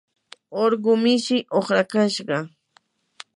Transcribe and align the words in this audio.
urqu 0.61 0.91
mishii 1.03 1.47
uqrakashqa. 1.57 2.37